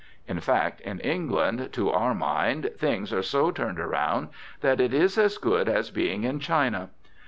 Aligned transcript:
In 0.27 0.39
fact, 0.39 0.81
in 0.81 0.99
England, 1.01 1.69
to 1.73 1.91
our 1.91 2.15
mind, 2.15 2.71
things 2.75 3.13
are 3.13 3.21
so 3.21 3.51
turned 3.51 3.79
around 3.79 4.29
that 4.61 4.79
it 4.81 4.95
is 4.95 5.15
as 5.15 5.37
good 5.37 5.69
as 5.69 5.91
being 5.91 6.23
in 6.23 6.39
China. 6.39 6.89